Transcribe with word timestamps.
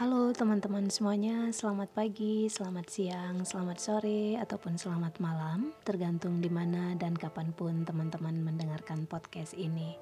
Halo 0.00 0.32
teman-teman 0.32 0.88
semuanya, 0.88 1.52
selamat 1.52 1.92
pagi, 1.92 2.48
selamat 2.48 2.88
siang, 2.88 3.44
selamat 3.44 3.76
sore, 3.76 4.32
ataupun 4.40 4.80
selamat 4.80 5.20
malam, 5.20 5.76
tergantung 5.84 6.40
di 6.40 6.48
mana 6.48 6.96
dan 6.96 7.12
kapan 7.12 7.52
pun 7.52 7.84
teman-teman 7.84 8.32
mendengarkan 8.40 9.04
podcast 9.04 9.52
ini. 9.52 10.00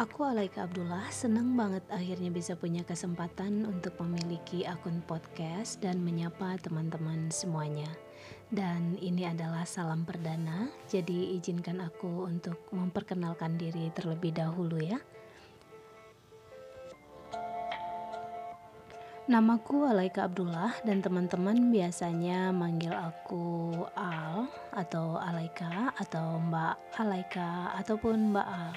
Aku 0.00 0.24
Alaika 0.24 0.64
Abdullah, 0.64 1.04
senang 1.12 1.52
banget 1.52 1.84
akhirnya 1.92 2.32
bisa 2.32 2.56
punya 2.56 2.80
kesempatan 2.80 3.68
untuk 3.68 3.92
memiliki 4.00 4.64
akun 4.64 5.04
podcast 5.04 5.76
dan 5.84 6.00
menyapa 6.00 6.56
teman-teman 6.64 7.28
semuanya. 7.28 7.92
Dan 8.48 8.96
ini 9.04 9.28
adalah 9.28 9.68
salam 9.68 10.08
perdana, 10.08 10.72
jadi 10.88 11.36
izinkan 11.36 11.84
aku 11.84 12.24
untuk 12.24 12.56
memperkenalkan 12.72 13.60
diri 13.60 13.92
terlebih 13.92 14.32
dahulu 14.32 14.80
ya. 14.80 14.96
Namaku 19.32 19.88
Alaika 19.88 20.28
Abdullah 20.28 20.76
dan 20.84 21.00
teman-teman 21.00 21.72
biasanya 21.72 22.52
manggil 22.52 22.92
aku 22.92 23.72
Al 23.96 24.44
atau 24.76 25.16
Alaika 25.16 25.88
atau 25.96 26.36
Mbak 26.36 27.00
Alaika 27.00 27.72
ataupun 27.80 28.36
Mbak 28.36 28.44
Al. 28.44 28.76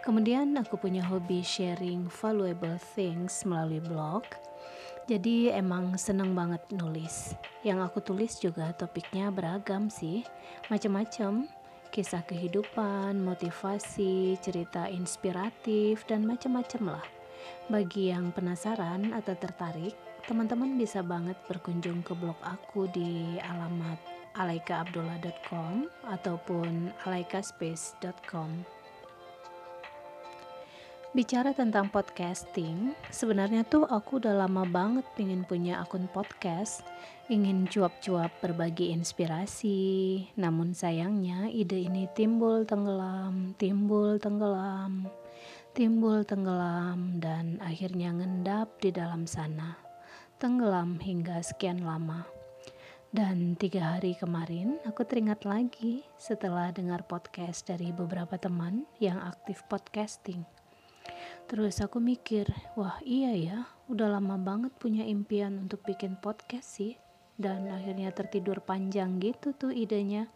Kemudian 0.00 0.56
aku 0.56 0.80
punya 0.80 1.04
hobi 1.04 1.44
sharing 1.44 2.08
valuable 2.08 2.80
things 2.96 3.44
melalui 3.44 3.84
blog. 3.84 4.24
Jadi 5.04 5.52
emang 5.52 6.00
seneng 6.00 6.32
banget 6.32 6.64
nulis. 6.72 7.36
Yang 7.60 7.84
aku 7.84 7.98
tulis 8.00 8.40
juga 8.40 8.72
topiknya 8.72 9.28
beragam 9.28 9.92
sih, 9.92 10.24
macam-macam. 10.72 11.44
Kisah 11.92 12.24
kehidupan, 12.24 13.20
motivasi, 13.20 14.40
cerita 14.40 14.88
inspiratif, 14.88 16.08
dan 16.08 16.24
macam-macam 16.24 16.96
lah 16.96 17.13
bagi 17.68 18.12
yang 18.12 18.30
penasaran 18.32 19.16
atau 19.16 19.32
tertarik, 19.36 19.96
teman-teman 20.28 20.76
bisa 20.76 21.04
banget 21.04 21.36
berkunjung 21.48 22.00
ke 22.04 22.12
blog 22.16 22.36
aku 22.44 22.88
di 22.92 23.36
alamat 23.40 24.14
alaikaabdullah.com 24.34 25.86
ataupun 26.10 26.90
alaikaspace.com. 27.06 28.50
Bicara 31.14 31.54
tentang 31.54 31.94
podcasting, 31.94 32.90
sebenarnya 33.14 33.62
tuh 33.62 33.86
aku 33.86 34.18
udah 34.18 34.34
lama 34.34 34.66
banget 34.66 35.06
pengen 35.14 35.46
punya 35.46 35.78
akun 35.78 36.10
podcast, 36.10 36.82
ingin 37.30 37.70
cuap-cuap 37.70 38.34
berbagi 38.42 38.90
inspirasi. 38.90 40.26
Namun 40.34 40.74
sayangnya 40.74 41.46
ide 41.54 41.86
ini 41.86 42.10
timbul 42.18 42.66
tenggelam, 42.66 43.54
timbul 43.62 44.18
tenggelam 44.18 45.06
timbul 45.74 46.22
tenggelam 46.22 47.18
dan 47.18 47.58
akhirnya 47.58 48.14
ngendap 48.14 48.78
di 48.78 48.94
dalam 48.94 49.26
sana. 49.26 49.74
Tenggelam 50.38 51.02
hingga 51.02 51.42
sekian 51.42 51.82
lama. 51.82 52.22
Dan 53.10 53.58
tiga 53.58 53.98
hari 53.98 54.14
kemarin 54.14 54.78
aku 54.86 55.02
teringat 55.02 55.42
lagi 55.42 56.06
setelah 56.14 56.70
dengar 56.70 57.02
podcast 57.10 57.66
dari 57.66 57.90
beberapa 57.90 58.38
teman 58.38 58.86
yang 59.02 59.18
aktif 59.18 59.66
podcasting. 59.66 60.46
Terus 61.50 61.82
aku 61.82 61.98
mikir, 61.98 62.46
wah 62.78 63.02
iya 63.02 63.34
ya, 63.34 63.58
udah 63.90 64.14
lama 64.14 64.38
banget 64.38 64.70
punya 64.78 65.02
impian 65.02 65.58
untuk 65.58 65.82
bikin 65.82 66.14
podcast 66.22 66.70
sih. 66.70 66.94
Dan 67.34 67.66
akhirnya 67.66 68.14
tertidur 68.14 68.62
panjang 68.62 69.18
gitu 69.18 69.50
tuh 69.50 69.74
idenya. 69.74 70.30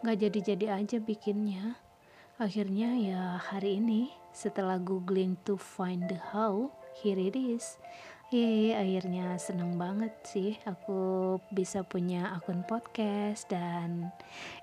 Gak 0.00 0.16
jadi-jadi 0.24 0.80
aja 0.80 0.96
bikinnya. 0.96 1.91
Akhirnya 2.40 2.96
ya 2.96 3.36
hari 3.36 3.76
ini 3.76 4.08
setelah 4.32 4.80
googling 4.80 5.36
to 5.44 5.60
find 5.60 6.08
the 6.08 6.16
how, 6.32 6.72
here 7.04 7.20
it 7.20 7.36
is. 7.36 7.76
Yeay, 8.32 8.72
akhirnya 8.72 9.36
seneng 9.36 9.76
banget 9.76 10.16
sih 10.24 10.56
aku 10.64 11.36
bisa 11.52 11.84
punya 11.84 12.32
akun 12.32 12.64
podcast 12.64 13.44
dan 13.52 14.08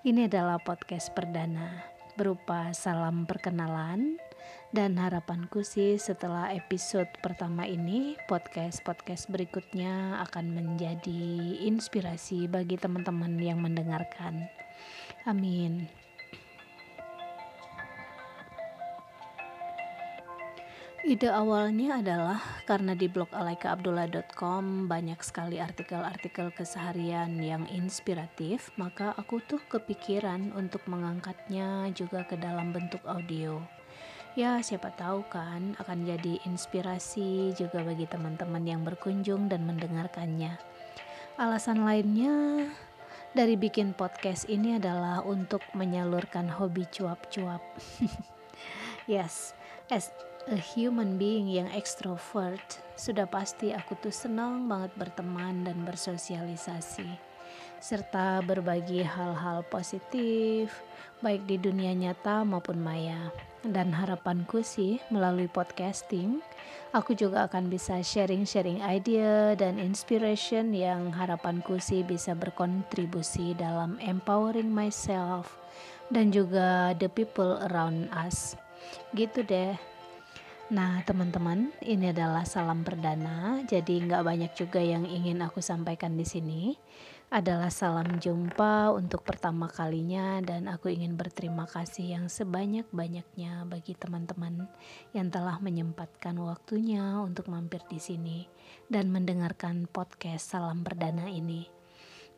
ini 0.02 0.26
adalah 0.26 0.58
podcast 0.58 1.14
perdana 1.14 1.86
berupa 2.18 2.74
salam 2.74 3.30
perkenalan 3.30 4.18
dan 4.74 4.98
harapanku 4.98 5.62
sih 5.62 6.02
setelah 6.02 6.50
episode 6.50 7.14
pertama 7.22 7.70
ini 7.70 8.18
podcast-podcast 8.26 9.30
berikutnya 9.30 10.18
akan 10.26 10.50
menjadi 10.50 11.62
inspirasi 11.62 12.50
bagi 12.50 12.74
teman-teman 12.74 13.38
yang 13.38 13.62
mendengarkan. 13.62 14.50
Amin. 15.30 16.09
Ide 21.10 21.26
awalnya 21.26 22.06
adalah 22.06 22.38
karena 22.70 22.94
di 22.94 23.10
blog 23.10 23.34
alaikaabdullah.com 23.34 24.86
banyak 24.86 25.18
sekali 25.26 25.58
artikel-artikel 25.58 26.54
keseharian 26.54 27.34
yang 27.42 27.66
inspiratif, 27.74 28.70
maka 28.78 29.18
aku 29.18 29.42
tuh 29.42 29.58
kepikiran 29.74 30.54
untuk 30.54 30.86
mengangkatnya 30.86 31.90
juga 31.98 32.22
ke 32.30 32.38
dalam 32.38 32.70
bentuk 32.70 33.02
audio. 33.10 33.58
Ya, 34.38 34.62
siapa 34.62 34.94
tahu 34.94 35.26
kan 35.34 35.74
akan 35.82 36.06
jadi 36.06 36.46
inspirasi 36.46 37.58
juga 37.58 37.82
bagi 37.82 38.06
teman-teman 38.06 38.62
yang 38.70 38.86
berkunjung 38.86 39.50
dan 39.50 39.66
mendengarkannya. 39.66 40.62
Alasan 41.42 41.90
lainnya 41.90 42.70
dari 43.34 43.58
bikin 43.58 43.98
podcast 43.98 44.46
ini 44.46 44.78
adalah 44.78 45.26
untuk 45.26 45.66
menyalurkan 45.74 46.54
hobi 46.54 46.86
cuap-cuap. 46.94 47.66
yes, 49.10 49.58
as 49.90 50.14
a 50.50 50.58
human 50.58 51.22
being 51.22 51.46
yang 51.46 51.70
extrovert, 51.72 52.82
sudah 52.98 53.30
pasti 53.30 53.70
aku 53.72 53.94
tuh 54.02 54.14
senang 54.14 54.66
banget 54.66 54.92
berteman 54.98 55.64
dan 55.64 55.86
bersosialisasi 55.86 57.30
serta 57.80 58.44
berbagi 58.44 59.08
hal-hal 59.08 59.64
positif 59.72 60.84
baik 61.24 61.48
di 61.48 61.56
dunia 61.60 61.96
nyata 61.96 62.44
maupun 62.44 62.80
maya. 62.80 63.32
Dan 63.60 63.92
harapanku 63.92 64.64
sih 64.64 65.04
melalui 65.12 65.52
podcasting, 65.52 66.40
aku 66.96 67.12
juga 67.12 67.44
akan 67.52 67.68
bisa 67.68 68.00
sharing-sharing 68.00 68.80
idea 68.80 69.52
dan 69.60 69.76
inspiration 69.76 70.72
yang 70.72 71.12
harapanku 71.12 71.76
sih 71.76 72.08
bisa 72.08 72.32
berkontribusi 72.40 73.52
dalam 73.60 74.00
empowering 74.00 74.72
myself 74.72 75.60
dan 76.08 76.32
juga 76.32 76.96
the 76.96 77.12
people 77.12 77.60
around 77.68 78.08
us. 78.16 78.56
Gitu 79.12 79.44
deh. 79.44 79.76
Nah, 80.70 81.02
teman-teman, 81.02 81.74
ini 81.82 82.14
adalah 82.14 82.46
salam 82.46 82.86
perdana, 82.86 83.58
jadi 83.66 84.06
nggak 84.06 84.22
banyak 84.22 84.52
juga 84.54 84.78
yang 84.78 85.02
ingin 85.02 85.42
aku 85.42 85.66
sampaikan 85.66 86.14
di 86.14 86.22
sini. 86.22 86.78
Adalah 87.34 87.74
salam 87.74 88.22
jumpa 88.22 88.94
untuk 88.94 89.26
pertama 89.26 89.66
kalinya, 89.66 90.38
dan 90.46 90.70
aku 90.70 90.94
ingin 90.94 91.18
berterima 91.18 91.66
kasih 91.66 92.14
yang 92.14 92.26
sebanyak-banyaknya 92.30 93.66
bagi 93.66 93.98
teman-teman 93.98 94.70
yang 95.10 95.34
telah 95.34 95.58
menyempatkan 95.58 96.38
waktunya 96.38 97.18
untuk 97.18 97.50
mampir 97.50 97.82
di 97.90 97.98
sini 97.98 98.46
dan 98.94 99.10
mendengarkan 99.10 99.90
podcast 99.90 100.54
salam 100.54 100.86
perdana 100.86 101.34
ini. 101.34 101.79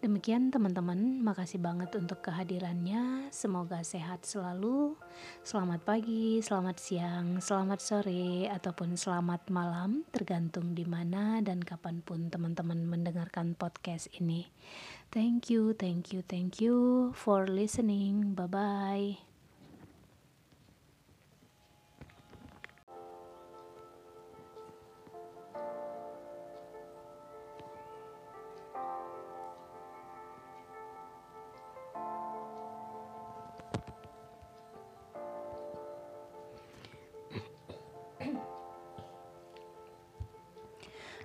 Demikian 0.01 0.49
teman-teman, 0.49 1.21
makasih 1.21 1.61
banget 1.61 1.93
untuk 1.93 2.25
kehadirannya. 2.25 3.29
Semoga 3.29 3.85
sehat 3.85 4.25
selalu. 4.25 4.97
Selamat 5.45 5.85
pagi, 5.85 6.41
selamat 6.41 6.81
siang, 6.81 7.37
selamat 7.37 7.77
sore, 7.77 8.49
ataupun 8.49 8.97
selamat 8.97 9.53
malam, 9.53 10.01
tergantung 10.09 10.73
di 10.73 10.89
mana 10.89 11.37
dan 11.45 11.61
kapan 11.61 12.01
pun 12.01 12.33
teman-teman 12.33 12.81
mendengarkan 12.81 13.53
podcast 13.53 14.09
ini. 14.17 14.49
Thank 15.13 15.53
you, 15.53 15.77
thank 15.77 16.09
you, 16.09 16.25
thank 16.25 16.57
you 16.57 17.13
for 17.13 17.45
listening. 17.45 18.33
Bye-bye. 18.33 19.30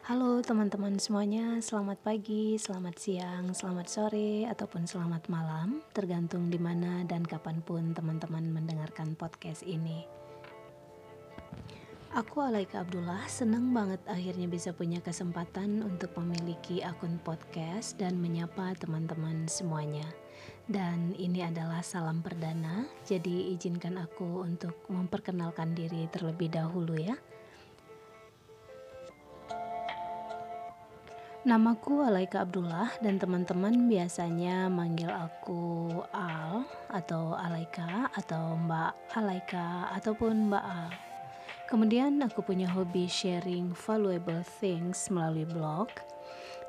Halo 0.06 0.38
teman-teman 0.38 1.02
semuanya, 1.02 1.58
selamat 1.58 1.98
pagi, 1.98 2.54
selamat 2.62 2.94
siang, 2.94 3.50
selamat 3.50 3.86
sore, 3.90 4.46
ataupun 4.46 4.86
selamat 4.86 5.26
malam, 5.26 5.82
tergantung 5.90 6.46
di 6.46 6.62
mana 6.62 7.02
dan 7.02 7.26
kapan 7.26 7.58
pun 7.58 7.90
teman-teman 7.90 8.54
mendengarkan 8.54 9.18
podcast 9.18 9.66
ini. 9.66 10.06
Aku 12.14 12.38
Alaika 12.38 12.86
Abdullah, 12.86 13.26
senang 13.26 13.74
banget 13.74 13.98
akhirnya 14.06 14.46
bisa 14.46 14.70
punya 14.70 15.02
kesempatan 15.02 15.82
untuk 15.82 16.14
memiliki 16.22 16.86
akun 16.86 17.18
podcast 17.26 17.98
dan 17.98 18.22
menyapa 18.22 18.78
teman-teman 18.78 19.50
semuanya. 19.50 20.06
Dan 20.70 21.18
ini 21.18 21.42
adalah 21.42 21.82
salam 21.82 22.22
perdana, 22.22 22.86
jadi 23.02 23.58
izinkan 23.58 23.98
aku 23.98 24.46
untuk 24.46 24.86
memperkenalkan 24.86 25.74
diri 25.74 26.06
terlebih 26.14 26.54
dahulu 26.54 26.94
ya. 26.94 27.18
Namaku 31.46 32.02
Alaika 32.02 32.42
Abdullah 32.42 32.90
dan 32.98 33.22
teman-teman 33.22 33.86
biasanya 33.86 34.66
manggil 34.66 35.06
aku 35.06 35.86
Al 36.10 36.66
atau 36.90 37.38
Alaika 37.38 38.10
atau 38.18 38.58
Mbak 38.58 39.14
Alaika 39.14 39.94
ataupun 39.94 40.50
Mbak 40.50 40.64
Al. 40.66 40.90
Kemudian 41.70 42.18
aku 42.26 42.42
punya 42.42 42.66
hobi 42.74 43.06
sharing 43.06 43.78
valuable 43.78 44.42
things 44.58 45.06
melalui 45.06 45.46
blog. 45.46 45.86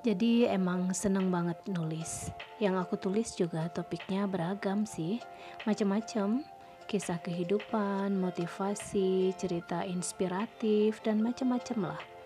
Jadi 0.05 0.45
emang 0.45 0.93
seneng 0.93 1.33
banget 1.33 1.57
nulis. 1.73 2.29
Yang 2.61 2.85
aku 2.85 3.01
tulis 3.01 3.33
juga 3.33 3.73
topiknya 3.73 4.29
beragam 4.29 4.85
sih, 4.85 5.17
macam-macam. 5.65 6.45
Kisah 6.85 7.17
kehidupan, 7.17 8.13
motivasi, 8.13 9.33
cerita 9.41 9.81
inspiratif, 9.89 11.01
dan 11.01 11.25
macam-macam 11.25 11.97
lah. 11.97 12.16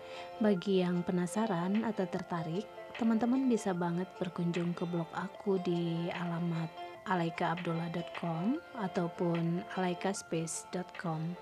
Bagi 0.42 0.82
yang 0.82 1.06
penasaran 1.06 1.86
atau 1.86 2.08
tertarik, 2.08 2.66
teman-teman 2.98 3.46
bisa 3.46 3.70
banget 3.72 4.10
berkunjung 4.18 4.74
ke 4.76 4.84
blog 4.84 5.08
aku 5.14 5.56
di 5.62 6.10
alamat 6.12 6.68
alaikaabdullah.com 7.06 8.58
ataupun 8.78 9.62
alaikaspace.com. 9.74 11.34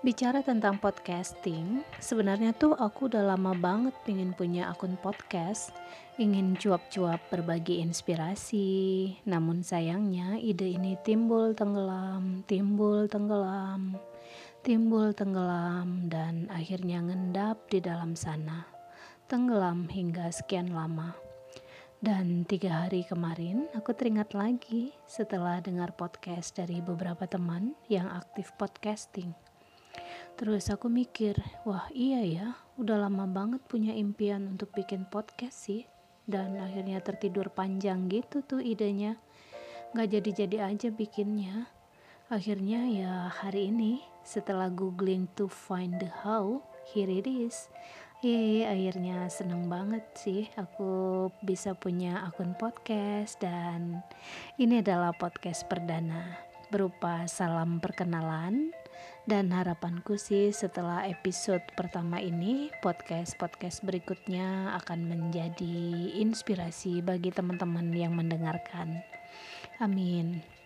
Bicara 0.00 0.40
tentang 0.40 0.80
podcasting, 0.80 1.84
sebenarnya 2.00 2.56
tuh 2.56 2.72
aku 2.72 3.12
udah 3.12 3.36
lama 3.36 3.52
banget 3.52 3.92
pengen 4.08 4.32
punya 4.32 4.72
akun 4.72 4.96
podcast, 4.96 5.76
ingin 6.16 6.56
cuap-cuap 6.56 7.20
berbagi 7.28 7.84
inspirasi, 7.84 9.12
namun 9.28 9.60
sayangnya 9.60 10.40
ide 10.40 10.72
ini 10.72 10.96
timbul 11.04 11.52
tenggelam, 11.52 12.40
timbul 12.48 13.12
tenggelam 13.12 14.00
timbul 14.60 15.16
tenggelam 15.16 16.12
dan 16.12 16.44
akhirnya 16.52 17.00
ngendap 17.00 17.64
di 17.72 17.80
dalam 17.80 18.12
sana. 18.12 18.68
Tenggelam 19.24 19.88
hingga 19.88 20.28
sekian 20.28 20.76
lama. 20.76 21.16
Dan 22.00 22.44
tiga 22.44 22.84
hari 22.84 23.04
kemarin 23.08 23.68
aku 23.72 23.96
teringat 23.96 24.36
lagi 24.36 24.92
setelah 25.08 25.64
dengar 25.64 25.96
podcast 25.96 26.56
dari 26.56 26.84
beberapa 26.84 27.24
teman 27.24 27.72
yang 27.88 28.08
aktif 28.12 28.52
podcasting. 28.60 29.32
Terus 30.36 30.68
aku 30.68 30.92
mikir, 30.92 31.40
wah 31.64 31.88
iya 31.96 32.20
ya, 32.24 32.46
udah 32.76 33.08
lama 33.08 33.24
banget 33.28 33.64
punya 33.64 33.96
impian 33.96 34.44
untuk 34.44 34.76
bikin 34.76 35.08
podcast 35.08 35.56
sih. 35.56 35.88
Dan 36.28 36.60
akhirnya 36.60 37.00
tertidur 37.00 37.48
panjang 37.48 38.12
gitu 38.12 38.44
tuh 38.44 38.60
idenya. 38.60 39.16
Gak 39.96 40.20
jadi-jadi 40.20 40.68
aja 40.68 40.88
bikinnya. 40.92 41.64
Akhirnya 42.28 42.86
ya 42.86 43.12
hari 43.26 43.72
ini 43.72 44.09
setelah 44.24 44.68
googling 44.68 45.28
to 45.36 45.46
find 45.48 45.98
the 46.00 46.10
how, 46.24 46.62
here 46.92 47.08
it 47.08 47.26
is. 47.26 47.68
Yeay, 48.20 48.68
akhirnya 48.68 49.32
seneng 49.32 49.72
banget 49.72 50.04
sih 50.12 50.44
aku 50.60 51.32
bisa 51.40 51.72
punya 51.72 52.20
akun 52.28 52.52
podcast 52.52 53.40
dan 53.40 54.04
ini 54.60 54.84
adalah 54.84 55.16
podcast 55.16 55.64
perdana 55.64 56.36
berupa 56.68 57.24
salam 57.24 57.80
perkenalan 57.80 58.76
dan 59.24 59.48
harapanku 59.48 60.20
sih 60.20 60.52
setelah 60.52 61.08
episode 61.08 61.64
pertama 61.80 62.20
ini 62.20 62.68
podcast-podcast 62.84 63.88
berikutnya 63.88 64.76
akan 64.84 65.08
menjadi 65.08 66.12
inspirasi 66.20 67.00
bagi 67.00 67.32
teman-teman 67.32 67.88
yang 67.94 68.12
mendengarkan. 68.12 69.00
Amin. 69.80 70.59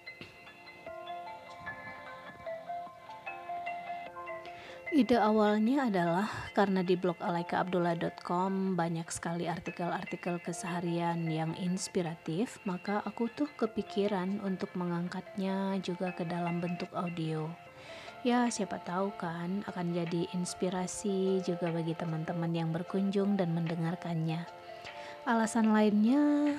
Ide 4.94 5.18
awalnya 5.18 5.90
adalah 5.90 6.30
karena 6.54 6.86
di 6.86 6.94
blog 6.94 7.18
alaikaabdullah.com 7.18 8.78
banyak 8.78 9.10
sekali 9.10 9.50
artikel-artikel 9.50 10.38
keseharian 10.38 11.26
yang 11.26 11.50
inspiratif, 11.58 12.62
maka 12.62 13.02
aku 13.02 13.26
tuh 13.34 13.50
kepikiran 13.58 14.38
untuk 14.46 14.70
mengangkatnya 14.78 15.82
juga 15.82 16.14
ke 16.14 16.22
dalam 16.22 16.62
bentuk 16.62 16.86
audio. 16.94 17.50
Ya, 18.22 18.46
siapa 18.46 18.78
tahu 18.86 19.10
kan 19.18 19.66
akan 19.66 19.98
jadi 19.98 20.30
inspirasi 20.30 21.42
juga 21.42 21.74
bagi 21.74 21.98
teman-teman 21.98 22.54
yang 22.54 22.70
berkunjung 22.70 23.34
dan 23.34 23.50
mendengarkannya. 23.50 24.46
Alasan 25.26 25.74
lainnya 25.74 26.54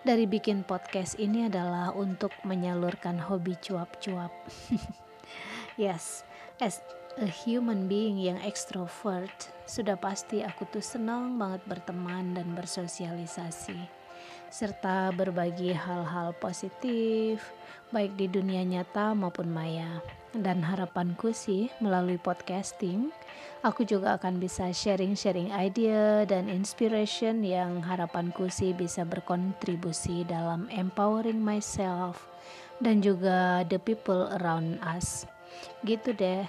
dari 0.00 0.24
bikin 0.24 0.64
podcast 0.64 1.20
ini 1.20 1.44
adalah 1.44 1.92
untuk 1.92 2.32
menyalurkan 2.40 3.20
hobi 3.20 3.52
cuap-cuap. 3.60 4.32
yes, 5.76 6.24
as 6.56 6.80
a 7.16 7.28
human 7.28 7.88
being 7.88 8.20
yang 8.20 8.36
extrovert, 8.44 9.52
sudah 9.64 9.96
pasti 9.96 10.44
aku 10.44 10.68
tuh 10.68 10.84
senang 10.84 11.40
banget 11.40 11.64
berteman 11.64 12.36
dan 12.36 12.52
bersosialisasi 12.52 14.06
serta 14.46 15.10
berbagi 15.12 15.74
hal-hal 15.74 16.30
positif 16.38 17.50
baik 17.90 18.18
di 18.18 18.26
dunia 18.26 18.62
nyata 18.66 19.14
maupun 19.14 19.50
maya. 19.50 20.02
Dan 20.36 20.60
harapanku 20.60 21.32
sih 21.32 21.72
melalui 21.80 22.20
podcasting, 22.20 23.08
aku 23.64 23.88
juga 23.88 24.20
akan 24.20 24.36
bisa 24.36 24.68
sharing-sharing 24.68 25.48
idea 25.54 26.28
dan 26.28 26.52
inspiration 26.52 27.40
yang 27.40 27.80
harapanku 27.80 28.52
sih 28.52 28.76
bisa 28.76 29.06
berkontribusi 29.08 30.28
dalam 30.28 30.68
empowering 30.68 31.40
myself 31.40 32.28
dan 32.84 33.00
juga 33.00 33.64
the 33.64 33.80
people 33.80 34.28
around 34.42 34.76
us. 34.84 35.24
Gitu 35.88 36.12
deh. 36.12 36.44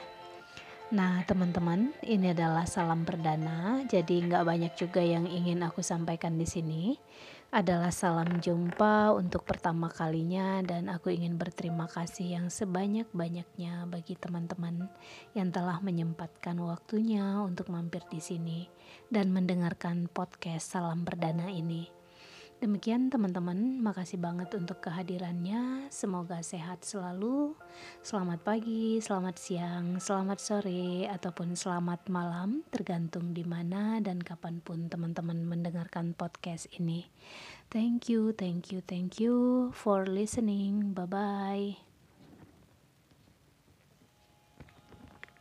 Nah, 0.87 1.19
teman-teman, 1.27 1.91
ini 1.99 2.31
adalah 2.31 2.63
salam 2.63 3.03
perdana, 3.03 3.83
jadi 3.91 4.23
nggak 4.23 4.47
banyak 4.47 4.73
juga 4.79 5.03
yang 5.03 5.27
ingin 5.27 5.59
aku 5.59 5.83
sampaikan 5.83 6.39
di 6.39 6.47
sini. 6.47 6.95
Adalah 7.51 7.91
salam 7.91 8.39
jumpa 8.39 9.11
untuk 9.11 9.43
pertama 9.43 9.91
kalinya, 9.91 10.63
dan 10.63 10.87
aku 10.87 11.11
ingin 11.11 11.35
berterima 11.35 11.91
kasih 11.91 12.39
yang 12.39 12.47
sebanyak-banyaknya 12.47 13.83
bagi 13.91 14.15
teman-teman 14.15 14.87
yang 15.35 15.51
telah 15.51 15.83
menyempatkan 15.83 16.55
waktunya 16.55 17.43
untuk 17.43 17.67
mampir 17.67 18.07
di 18.07 18.23
sini 18.23 18.71
dan 19.11 19.35
mendengarkan 19.35 20.07
podcast 20.07 20.71
salam 20.71 21.03
perdana 21.03 21.51
ini. 21.51 21.96
Demikian 22.57 23.13
teman-teman, 23.13 23.85
makasih 23.85 24.17
banget 24.17 24.49
untuk 24.57 24.81
kehadirannya. 24.81 25.93
Semoga 25.93 26.41
sehat 26.41 26.81
selalu. 26.81 27.53
Selamat 28.01 28.41
pagi, 28.41 28.97
selamat 28.97 29.37
siang, 29.37 30.01
selamat 30.01 30.41
sore, 30.41 31.05
ataupun 31.05 31.53
selamat 31.53 32.09
malam, 32.09 32.65
tergantung 32.73 33.37
di 33.37 33.45
mana 33.45 34.01
dan 34.01 34.17
kapan 34.17 34.57
pun 34.65 34.89
teman-teman 34.89 35.45
mendengarkan 35.45 36.17
podcast 36.17 36.65
ini. 36.81 37.05
Thank 37.69 38.09
you, 38.09 38.33
thank 38.33 38.73
you, 38.73 38.81
thank 38.81 39.21
you 39.21 39.69
for 39.77 40.09
listening. 40.09 40.97
Bye 40.97 41.05
bye. 41.05 41.86